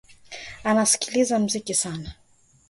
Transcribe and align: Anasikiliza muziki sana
Anasikiliza 0.63 1.39
muziki 1.39 1.73
sana 1.73 2.13